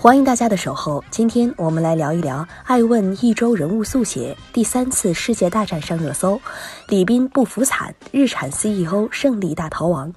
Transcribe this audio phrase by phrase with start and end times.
[0.00, 4.36] 欢迎大家的守候，今天我们来聊一聊爱问一周人物速写。
[4.52, 6.40] 第三次世界大战上热搜，
[6.86, 10.14] 李斌不服惨，日产 CEO 胜利大逃亡。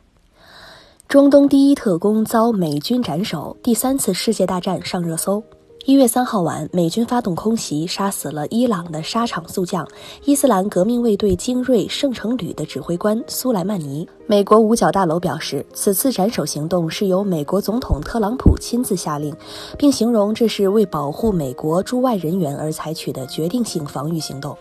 [1.07, 5.43] 中东第一特工遭美军斩首，第三次世界大战上热搜。
[5.85, 9.87] 一月三号晚，美军发动空袭，杀死了伊朗的沙场速将、
[10.25, 14.07] 伊斯兰革命卫队精锐圣城旅的指挥官苏莱曼尼。
[14.27, 19.35] 美国五角大楼表示，此次斩首行动是由美国总统特朗普亲自下令，
[19.75, 24.55] 并形容这是为保护美国驻外人员而采取的决定性防御行动。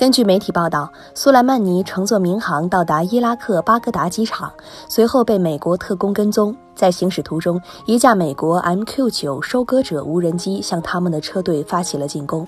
[0.00, 4.50] 根据媒体报道，苏莱曼尼乘坐民航到达伊拉克巴格达机场，
[4.88, 6.56] 随后被美国特工跟踪。
[6.74, 12.46] 在行驶途中，一架美国 MQ-9 收割者无人机向他们的车队发起了进攻。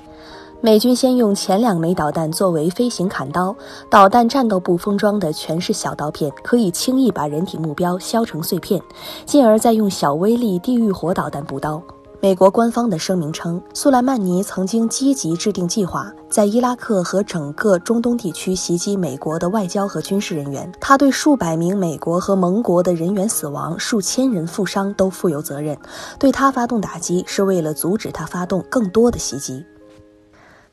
[0.63, 3.55] 美军先用前两枚导弹作为飞行砍刀，
[3.91, 8.81] 导弹战斗部封装的全是小刀片，可以轻易把人体目标削成碎片，
[9.27, 11.83] 进而再用小威力地狱火导弹补刀。
[12.23, 20.73] 美国官方的声明称，苏莱曼尼曾经积极制定计划，在伊拉克和整个中东地区袭击美国的外交和军事人员。
[20.81, 25.77] 他对数百名美国和盟国的人员死亡、数千人负伤都负有责任。
[26.17, 29.67] 对他发动打击，是为了阻止他发动更多的袭击。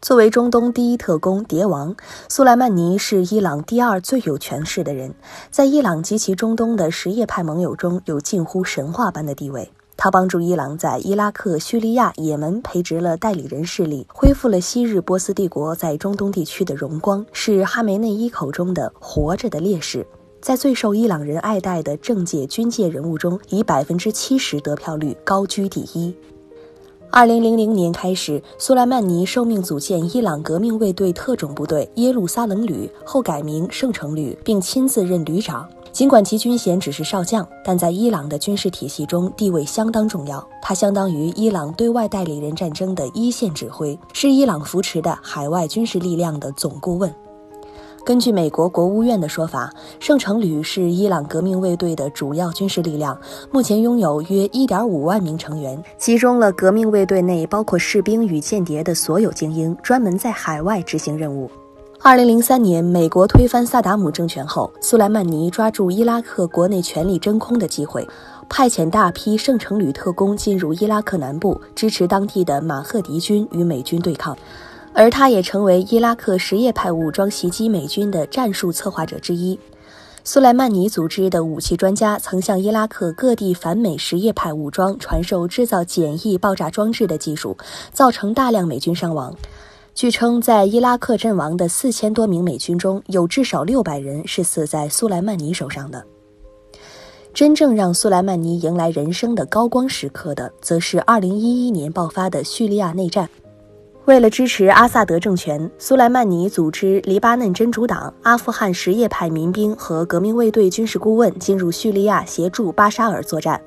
[0.03, 1.95] 作为中东第一特工谍王，
[2.27, 5.15] 苏莱曼尼是伊朗第二最有权势的人，
[5.49, 9.71] 在伊朗及其中东的什叶派盟友中有近乎神话般的地位。
[10.01, 20.07] 他帮助伊朗在伊拉克、叙利亚、也门培植了代理人势力，恢复了昔日波斯帝国在中东地区的荣光，是哈梅内伊口中的“活着的烈士”。
[20.39, 26.15] 在最受伊朗人爱戴的政界、军界人物中，以百分之七十得票率高居第一。
[27.11, 35.67] 二零零零年开始，苏莱曼尼受命组建伊朗革命卫队特种部队耶路撒冷旅，后改名圣城旅，并亲自任旅长。
[35.91, 40.45] 尽管其军衔只是少将，但在伊朗的军事体系中地位相当重要。
[40.61, 47.13] 他相当于伊朗对外代理人战争的一线指挥，是伊朗扶持的海外军事力量的总顾问。
[48.05, 53.19] 根据美国国务院的说法，圣城旅是伊朗革命卫队的主要军事力量，
[53.51, 61.51] 目前拥有约1.5万名成员，集中了革命卫队内包括士兵与间谍的所有精英，专门在海外执行任务。
[62.01, 68.07] 二零零三年，美国推翻萨达姆政权后，苏莱曼尼抓住伊拉克国内权力真空的机会，
[68.47, 74.35] 派遣大批圣城旅特工进入伊拉克南部，支持当地的马赫迪军与美军对抗。
[74.93, 79.59] 而他也成为伊拉克什叶派武装袭击美军的战术策划者之一。
[80.23, 87.57] 苏莱曼尼组织的武器专家曾向伊拉克各地反美什叶派武装传授制造简易爆炸装置的技术，
[87.91, 89.35] 造成大量美军伤亡。
[89.99, 96.01] 据称，在伊拉克阵亡的四千多名美军中，有至少六百人是死在苏莱曼尼手上的。
[97.33, 103.29] 真正让苏莱曼尼迎来人生的高光时刻的，则是2011年爆发的叙利亚内战。
[104.05, 113.61] 为了支持阿萨德政权，苏莱曼尼组织黎巴嫩真主党、阿富汗什叶派民兵和革命卫队军事顾问进入叙利亚协助巴沙尔作战。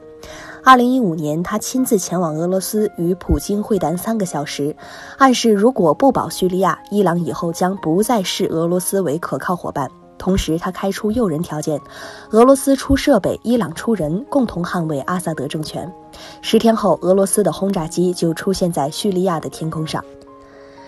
[0.65, 4.75] 二零一五年，他亲自前往俄罗斯与普京会谈三个小时，
[5.19, 9.91] 暗示如果不保叙利亚，伊朗以后将不再视俄罗斯为可靠伙伴。
[10.19, 11.81] 同时，他开出诱人条件：
[12.31, 15.93] 俄罗斯出设备，伊朗出人，共同捍卫阿萨德政权。
[16.43, 20.05] 十天后，俄罗斯的轰炸机就出现在叙利亚的天空上。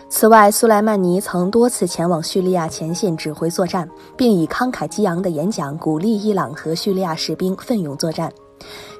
[0.08, 8.32] 此外，苏莱曼尼曾多次前往叙利亚前线指挥作战，并以慷慨激昂的演讲鼓励伊朗和叙利亚士兵奋勇作战。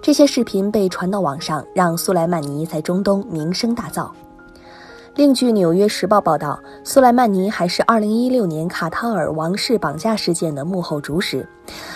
[0.03, 4.11] 这些视频被传到网上，让苏莱曼尼在中东名声大噪。
[5.17, 11.49] 另据《纽约时报》报道，苏莱曼尼还是2016年卡塔尔王室绑架事件的幕后主使。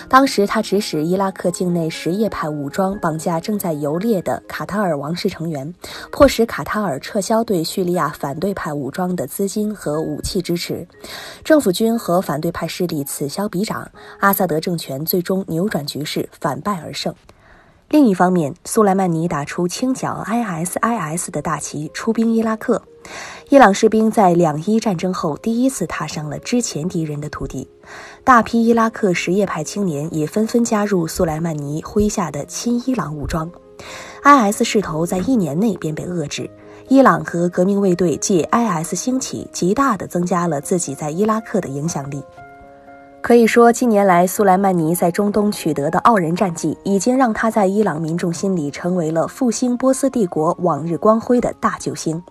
[0.07, 5.75] 当时他指使伊拉克境内什叶派武装绑架正在游猎的卡塔尔王室成员，
[6.11, 10.87] 迫使卡塔尔撤销对叙利亚反对派武装的资金和武器支持。
[11.43, 13.91] 政府军和反对派势力此消彼长，
[14.21, 17.13] 阿萨德政权最终扭转局势，反败而胜。
[17.89, 22.79] 另一方面，苏莱曼尼打出清剿 ISIS 的大旗，出兵伊拉克。
[23.49, 27.67] 伊朗士兵在两伊战争后第一次踏上了之前敌人的土地，
[28.23, 33.49] 大批伊拉克什叶派青年也纷纷加入苏莱曼尼麾下的亲伊朗武装。
[34.23, 36.47] IS 势头在一年内便被遏制。
[36.89, 42.23] 伊朗和革命卫队借 IS 兴起，极大地增加了自己在伊拉克的影响力。
[43.21, 52.23] 可以说，近年来苏莱曼尼在中东取得的傲人战绩，已经让他在伊朗民众心里成为了复兴波斯帝国往日光辉的大救星，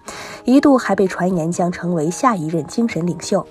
[0.45, 3.47] 一度还被传言将成为下一任精神领袖。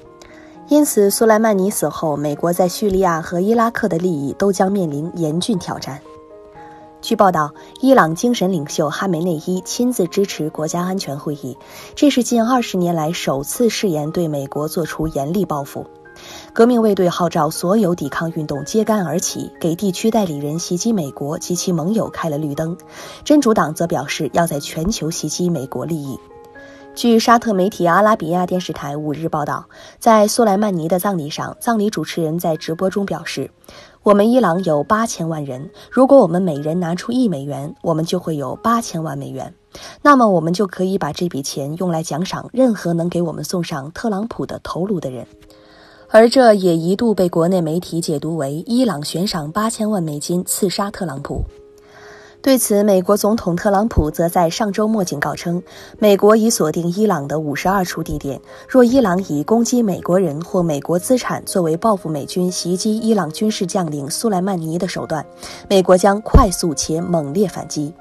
[0.67, 6.01] 因此，苏莱曼尼死后，美国在叙利亚和伊拉克的利益都将面临严峻挑战。
[6.99, 11.55] 据报道，伊朗精神领袖哈梅内伊亲自支持国家安全会议，
[11.95, 15.85] 这是近二十年来首次誓言对美国做出严厉报复。
[16.53, 22.75] 革命卫队号召所有抵抗运动揭竿而起，给地区代理人袭击美国及其盟友开了绿灯。
[23.23, 26.19] 真主党则表示要在全球袭击美国利益。
[26.95, 29.65] 据沙特媒体阿拉比亚电视台五日报道，
[29.99, 33.51] 在苏莱曼尼的葬礼上，葬礼主持人在直播中表示
[34.01, 39.53] ：“我们伊朗有八千万人，如果我们每人拿出一美元，我们就会有八千万美元。
[40.01, 45.27] 那么，我们就可以把这笔钱用来奖赏任何能给我们送上特朗普的头颅的人。”
[46.09, 51.43] 而这也一度被国内媒体解读为伊朗悬赏八千万美金刺杀特朗普。
[52.41, 55.61] 对此，美国总统特朗普则在上周末警告称，
[55.97, 58.39] 美国已锁定伊朗的五十二处地点，
[58.69, 65.25] 若伊朗以攻击美国人或美国资产作为报复美军袭击伊朗军事将领苏莱曼尼的手段，
[65.67, 67.91] 美国将快速且猛烈反击。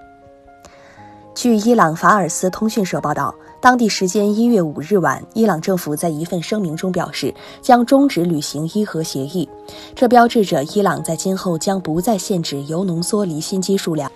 [1.36, 3.32] 据伊朗法尔斯通讯社报道。
[3.60, 9.46] 当地时间一月五日晚，伊朗政府在一份声明中表示，将终止履行伊核协议。
[9.94, 14.10] 这标志着伊朗在今后将不再限制铀浓缩离心机数量。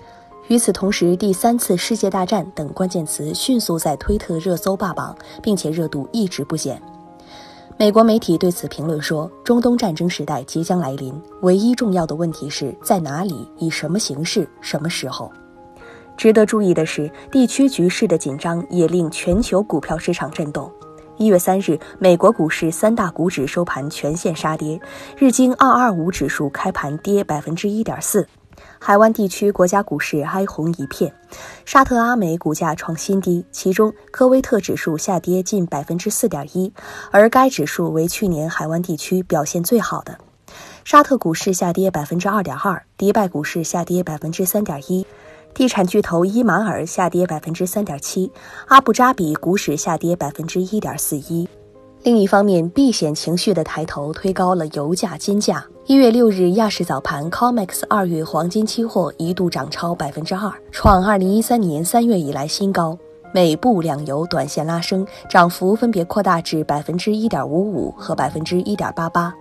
[0.48, 6.80] 与此同时，“第三次世界大战”等关键词迅速在推特热搜霸榜，并且热度一直不减。
[7.76, 11.12] 美国媒体对此评论说：“中东战争时代即将来临，
[11.42, 15.30] 唯一重要的问题是在哪里、以什么形式、什么时候。”
[16.20, 20.70] 值得注意的是，地区局势的紧张也令全球股票市场震动。
[21.16, 24.78] 一月三日，美国股市三大股指收盘全线杀跌，
[25.16, 28.28] 日经二二五指数开盘跌百分之一点四。
[28.78, 31.10] 海湾地区国家股市哀鸿一片，
[31.64, 36.70] 沙特阿美股价创新低，其中科威特指数下跌近百分之四点一，
[37.10, 40.18] 而该指数为去年海湾地区表现最好的。
[40.84, 45.06] 沙特股市下跌百分之二点二，迪拜股市下跌百分之三点一。
[45.52, 48.30] 地产巨头伊马尔下跌百分之三点七，
[48.68, 51.48] 阿布扎比股市下跌百分之一点四一。
[52.02, 55.62] 另一方面，避险情绪的抬头推高了油价、金价。
[55.84, 62.96] 一月六日亚市早盘，COMEX 二月黄金期货一度涨超百分之二，创二零一三年三月以来新高。
[63.32, 69.34] 美布两油短线拉升，涨幅分别扩大至百分之一点五五和百分之一点八八。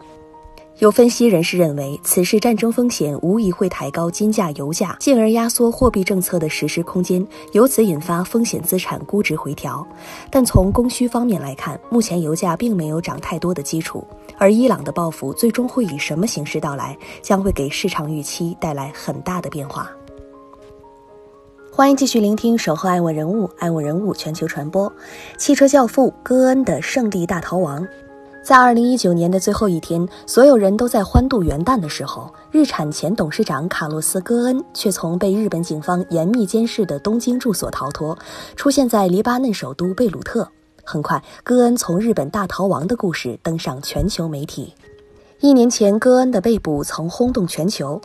[0.80, 9.86] 有分析人士认为，此次战争风险无疑会抬高金价、油价，进而压缩货币政策的实施空间，由此引发风险资产估值回调。
[10.31, 19.92] 但从供需方面来看，目前油价并没有涨太多的基础，而伊朗的报复最终会以什么形式到来，将会给市场预期带来很大的变化。
[21.70, 24.90] 欢迎继续聆听《守候爱问人物》，爱问人物全球传播，
[25.38, 27.86] 汽车教父戈恩的胜利大逃亡。
[28.42, 38.18] 在二零一九年的最后一天，所有人都在欢度元旦的时候，日产前董事长卡洛斯·戈恩却从被日本警方严密监视的东京住所逃脱，
[38.56, 40.50] 出现在黎巴嫩首都贝鲁特。
[40.84, 44.74] 很快，戈恩从日本大逃亡的故事登上全球媒体。
[45.42, 48.02] 一年前，戈恩的被捕曾轰动全球。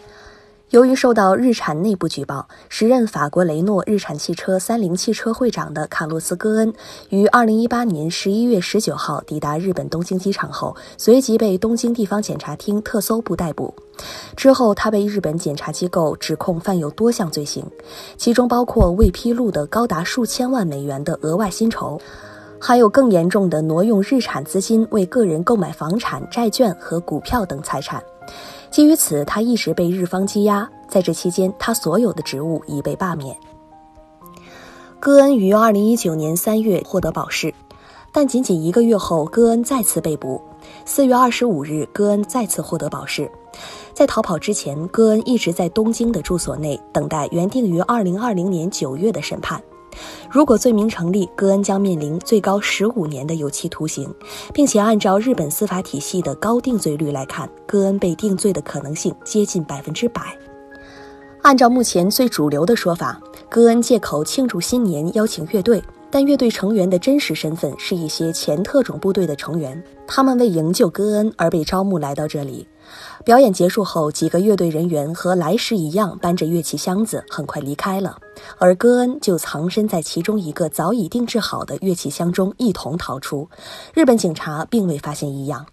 [0.75, 6.75] 由于受到日产内部举报，时任法国雷诺日产汽车三菱汽车会长的卡洛斯·戈恩
[7.11, 13.73] 于二零一八年十一月十九号抵达日本东京机场后，随即被东京地方检察厅特搜部逮捕。
[14.35, 17.65] 之后，他被日本检察机构指控犯有多项罪行，
[18.17, 22.01] 其中包括未披露的高达数千万美元的额外薪酬，
[22.59, 28.03] 还有更严重的挪用日产资金为个人购买房产、债券和股票等财产。
[28.75, 30.69] 基于此，他一直被日方羁押。
[30.89, 33.37] 在这期间，他所有的职务已被罢免。
[34.99, 37.55] 戈恩于二零一九年三月获得保释，
[38.11, 40.43] 但仅仅一个月后，戈恩再次被捕。
[40.85, 43.31] 四月二十五日，戈恩再次获得保释。
[43.93, 49.63] 在逃跑之前，戈恩一直在东京的住所内等待原定于二零二零年九月的审判。
[50.35, 54.13] 如果罪名成立，戈恩将面临最高十五年的有期徒刑，
[54.53, 60.37] 并且按照日本司法体系的高定罪率来看，戈恩被定罪的可能性接近百分之百。
[61.43, 65.81] 按照目前最主流的说法，戈恩借口庆祝新年邀请乐队，
[66.15, 72.69] 但乐队成员的真实身份是一些前特种部队的成员，他们为营救戈恩而被招募来到这里。
[73.25, 78.17] 表演结束后，几个乐队人员和来时一样搬着乐器箱子，很快离开了。
[78.59, 83.49] 而戈恩就藏身在其中一个早已定制好的乐器箱中，一同逃出。
[83.93, 85.67] 日本警察并未发现异样。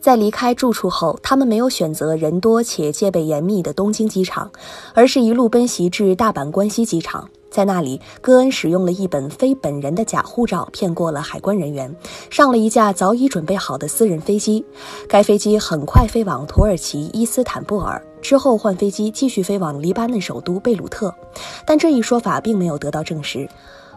[0.00, 4.52] 在离开住处后，他们没有选择人多且戒备严密的东京机场，
[4.94, 7.28] 而是一路奔袭至大阪关西机场。
[7.52, 11.94] 在那里，戈恩使用了一本非本人的假护照，骗过了海关人员，
[12.30, 14.64] 上了一架早已准备好的私人飞机。
[15.06, 21.14] 该飞机很快飞往土耳其伊斯坦布尔，之后换飞机继续飞往黎巴嫩首都贝鲁特。
[21.66, 23.46] 但这一说法并没有得到证实。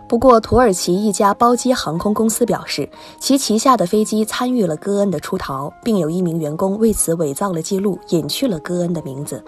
[0.08, 2.88] 不过，土耳其一家包机航空公司表示，
[3.20, 9.44] 其旗下的飞机参与了戈恩的出逃，并有一名员工为此伪造了记录，隐去了戈恩的名字。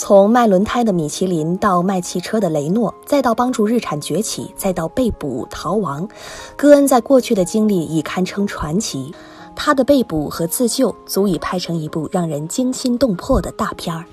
[0.00, 6.08] 从卖轮胎的米其林到卖汽车的雷诺，再到帮助日产崛起，再到被捕逃亡，
[6.56, 9.12] 戈恩在过去的经历已堪称传奇。
[9.56, 14.04] 他的被捕和自救，足以拍成一部让人惊心动魄的大片儿。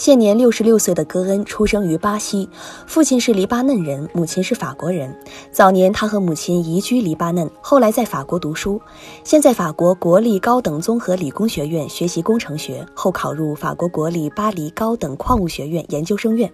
[0.00, 2.48] 现年六十六岁的戈恩出生于巴西，
[2.86, 5.14] 父亲是黎巴嫩人，母亲是法国人。
[5.52, 8.80] 早年他和母亲移居黎巴嫩，后来在法国读书，
[9.24, 16.50] 先在法国国立高等综合理工学院学习工程学，后考入法国国立巴黎高等矿物学院研究生院。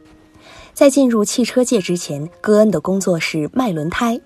[0.75, 4.21] 在进入汽车界之前，戈恩的工作是卖轮胎。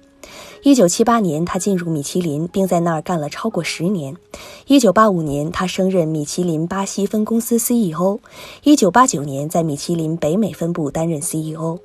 [0.63, 4.17] 一九七八年，他进入米其林，并在那儿干了超过十年。
[4.67, 8.19] 一九八五年，他升任米其林巴西分公司 CEO。
[8.63, 11.79] 一九八九年，在米其林北美分部担任 CEO。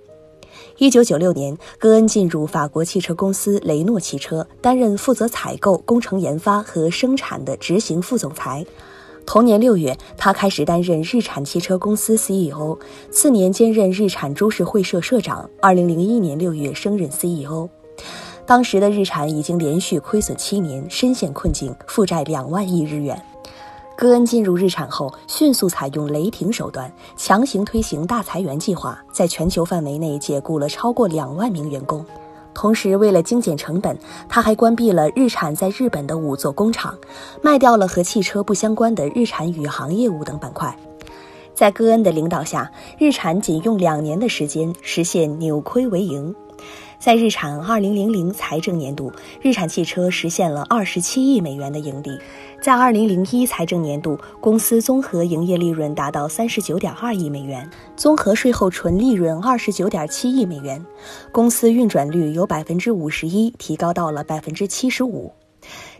[0.77, 8.65] 一九九六年，戈恩进入法国汽车公司雷诺汽车，担任负责采购、工程研发和生产的执行副总裁。
[9.25, 12.77] 同年六月，他开始担任日产汽车公司 CEO，
[13.09, 15.49] 次年兼任日产株式会社社长。
[15.61, 17.67] 二零零一年六月升任 CEO。
[18.45, 23.19] 当时的日产已经连续亏损七年，深陷困境，负债两万亿日元。
[23.97, 32.05] 戈恩进入日产后，迅速采用雷霆手段，强行推行大裁员计划，在全球范围内解雇了超过两万名员工。
[32.53, 33.97] 同时，为了精简成本，
[34.29, 36.95] 他还关闭了日产在日本的五座工厂，
[37.41, 40.77] 卖掉了和汽车不相关的日产宇航业务等板块。
[41.55, 46.35] 在戈恩的领导下，日产仅用两年的时间实现扭亏为盈。
[47.05, 52.17] 在日产2000财政年度，日产汽车实现了27亿美元的盈利。
[52.59, 60.83] 在2001财政年度，公司综合营业利润达到39.2亿美元，综合税后纯利润29.7亿美元，
[61.31, 65.29] 公司运转率由51%提高到了75%。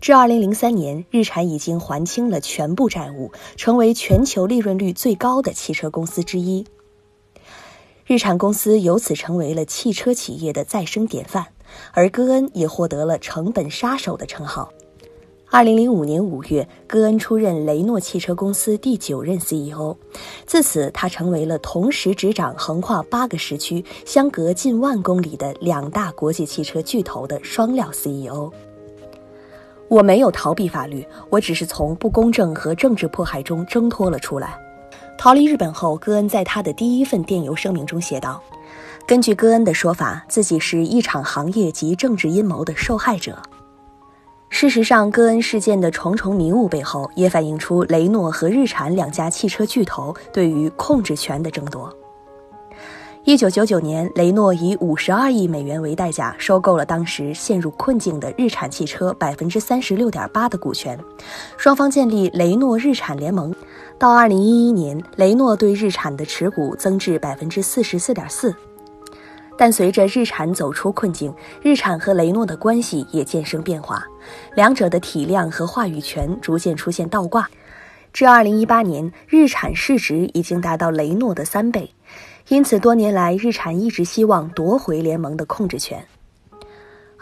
[0.01, 6.65] 至2003年，日产已经还清了全部债务，成为全球利润率最高的汽车公司之一。
[8.07, 11.43] 日产公司由此成为了汽车企业的再生典范，
[11.91, 14.71] 而戈恩也获得了“成本杀手”的称号。
[15.49, 19.95] 二零零五年五月，戈恩出任雷诺汽车公司第九任 CEO，
[20.45, 28.51] 自此他成为了同时执掌横跨八个时区、相隔近万公里的两大国际汽车巨头的双料 CEO。
[29.87, 34.59] 我没有逃避法律，我只是从不公正和政治迫害中挣脱了出来。
[35.17, 38.39] 逃离日本后，戈恩在他的第一份电邮声明中写道
[39.07, 43.41] ：“根据戈恩的说法，自己是一场行业及政治阴谋的受害者。
[44.49, 51.91] 事实上，戈恩事件的重重迷雾背后，也反映出雷诺和日产两家汽车巨头对于控制权的争夺。”
[53.23, 60.99] 一九九九年，雷诺以五十二亿美元为代价收购了当时陷入困境的日产汽车百分之三十六点八的股权，
[61.57, 63.51] 双方建立雷诺日产联盟。
[63.97, 68.53] 到二零一一年，雷诺对日产的持股增至百分之四十四点四。
[69.57, 74.03] 但随着日产走出困境，日产和雷诺的关系也渐生变化，
[74.53, 77.49] 两者的体量和话语权逐渐出现倒挂。
[78.11, 81.89] 至二零一八年，日产市值已经达到雷诺的三倍。
[82.49, 86.05] 因此，多年来，日产一直希望夺回联盟的控制权。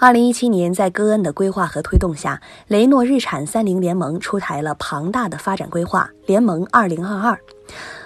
[0.03, 7.39] 二零一七年，在戈恩的规划和推动下，雷诺日产三菱联盟出台了庞大的发展规划——联盟二零二二。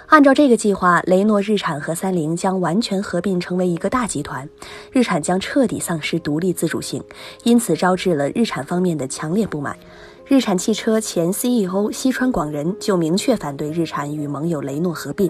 [0.06, 4.48] 按照这个计划，雷诺日产和三菱将完全合并成为一个大集团，
[4.92, 7.02] 日产将彻底丧失独立自主性，
[7.42, 9.76] 因此招致了日产方面的强烈不满。
[10.24, 15.28] 日产汽车前 CEO 西川广人就明确反对日产与盟友雷诺合并，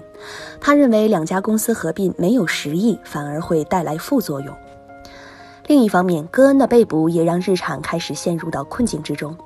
[0.61, 4.55] 他认为两家公司合并没有实益，反而会带来副作用。
[5.69, 9.37] 另一方面，戈恩的被捕也让日产开始陷入到困境之中。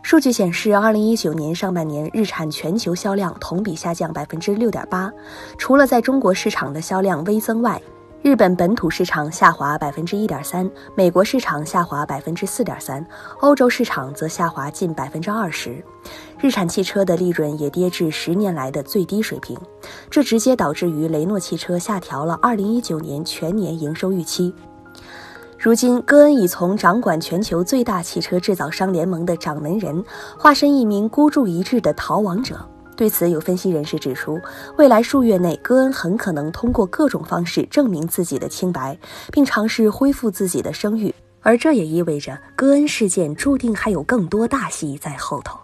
[0.00, 5.12] 数据显示，二零一九年上半年日产全球销量同比下降百分之六点八，
[5.58, 7.82] 除了在中国市场的销量微增外，
[8.22, 13.04] 日本本土市场下滑百分之一点三，美国市场下滑百分之四点三，
[13.40, 15.84] 欧洲市场则下滑近百分之二十。
[16.38, 19.58] 日产汽车的利润也跌至十年来的最低水平，
[20.08, 24.54] 这直接导致于雷诺汽车下调了二零一九年全年营收预期。
[25.58, 30.04] 如今，戈恩已从掌管全球最大汽车制造商联盟的掌门人，
[30.38, 32.56] 化身一名孤注一掷的逃亡者。
[32.94, 34.38] 对此，有分析人士指出，
[34.76, 38.98] 未来数月内，戈恩很可能通过各种方式证明自己的清白，
[39.32, 41.14] 并尝试恢复自己的声誉。
[41.40, 45.58] 而这也意味着，戈恩事件注定还有更多大戏在后头。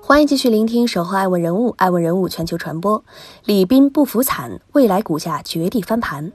[0.00, 3.02] 欢迎继续聆听《守候爱问人物》，爱问人物全球传播。
[3.44, 6.32] 李斌不服惨，未来股价绝地翻盘。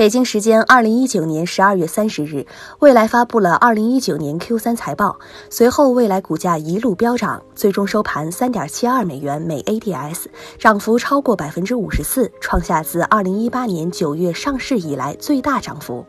[0.00, 2.46] 北京时间二零一九年十二月三十日，
[2.78, 5.18] 蔚来发布了二零一九年 Q 三财报。
[5.50, 10.24] 随后，蔚来股价一路飙涨，最终收盘三点七二美元每 ADS，
[10.58, 16.02] 涨幅超过百分之五十四，创下自二零一八年九月上市以来最大涨幅。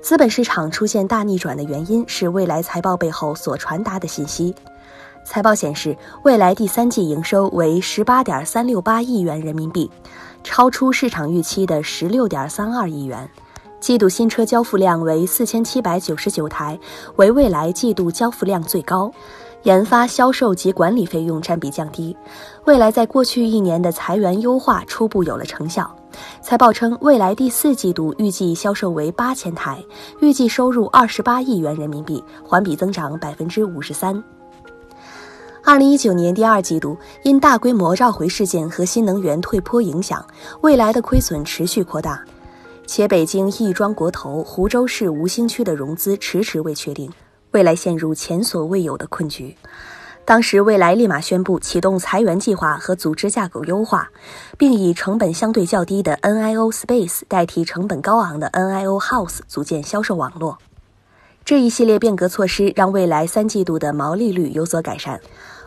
[0.00, 4.52] 资本市场出现大逆转的原因是蔚来财报背后所传达的信息。
[5.24, 9.88] 财报显示，蔚来第三季营收为十八点三六八亿元人民币。
[10.42, 13.28] 超出市场预期的十六点三二亿元，
[13.80, 16.78] 季度新车交付量为四千七百九十九台，
[17.16, 19.10] 为未来季度交付量最高。
[19.64, 22.16] 研发、销售及管理费用占比降低，
[22.64, 25.88] 未来在过去一年的裁员优化初步有了成效。
[26.40, 29.80] 财报称，未来第四季度预计销售为八千台，
[30.20, 34.20] 预计收入二十八亿元人民币，环比增长百分之五十三。
[35.64, 40.26] 二零一九年第二季度，因大规模召回事件和新能源退坡影响，
[40.60, 42.20] 未来的亏损持续扩大，
[42.84, 47.08] 且北京亦庄国投、湖州市吴兴区的融资迟迟未确定，
[47.52, 49.56] 未来陷入前所未有的困局。
[50.24, 54.10] 当时，未来立马宣布启动裁员计划和组织架构优化，
[54.58, 60.58] 并以成本相对较低的 NIO Space 代替成本高昂的 NIO House 组建销售网络。
[61.44, 65.20] 这一系列变革措施让未来三季度的毛利率有所改善。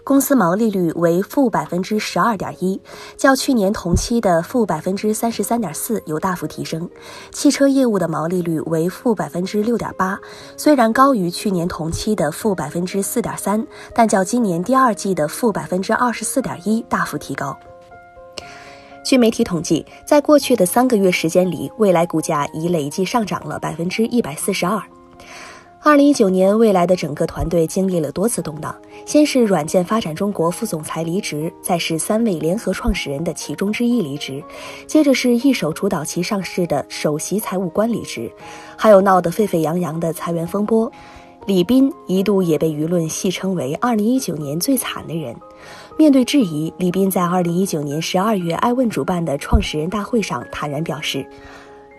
[0.06, 2.80] 公司毛利率为负百分之十二点一，
[3.18, 6.88] 较去年同期的负百分之三十三点四有大幅提升。
[7.32, 10.20] 汽车业务的毛利率为负百分之六点八，
[10.56, 17.58] 虽然高于去年同期的负百分之四点三，但较今年第二季的负百分之二十四点一大幅提高。
[19.04, 24.80] 据媒体统计，在过去的三个月时间里，未来股价已累计上涨了百分之一百四十二。
[25.86, 28.76] 二零一九年，未来的整个团队经历了多次动荡。
[29.06, 34.44] 先是软件发展中国副总裁离职，再是三位联合创始人的其中之一离职，
[34.88, 38.32] 接着是一手主导其上市的首席财务官离职，
[38.76, 40.92] 还有闹得沸沸扬扬的裁员风波。
[41.46, 45.36] 李斌一度也被舆论戏称为二零一九年最惨的人。
[46.00, 51.24] 面对质疑，李斌在二零一九年十二月艾问主办的创始人大会上坦然表示：“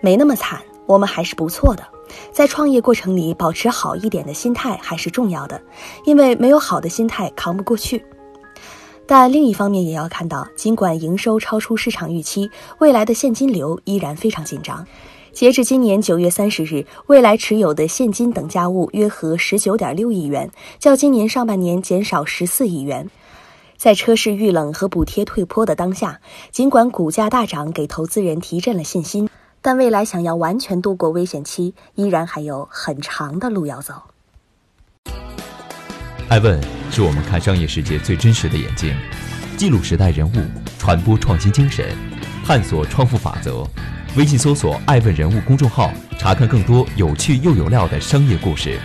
[0.03, 1.83] 没那么惨，我们还是不错的。”
[2.31, 5.61] 在创业过程里，保持好一点的心态还是重要的，
[6.05, 8.03] 因为没有好的心态扛不过去。
[9.05, 14.85] 但另一方面也要看到，尽管营收超出市场预期，未来的现金流依然非常紧张。
[15.33, 23.09] 截至今年九月三十日，未来持有的现金等价物约合十九点六亿元，较今年上半年减少十四亿元。
[23.77, 26.19] 在车市遇冷和补贴退坡的当下，
[26.51, 29.29] 尽管股价大涨，给投资人提振了信心。
[29.67, 33.95] 但未来想要完全度过危险期，依然还有很长的路要走。
[36.29, 36.57] 爱问
[36.89, 38.95] 是我们看商业世界最真实的眼睛，
[39.57, 40.35] 记录时代人物，
[40.79, 41.85] 传播创新精神，
[42.45, 43.67] 探索创富法则。
[44.15, 48.79] 微信搜索“爱问人物”公众号，查看更多有趣又有料的商业故事。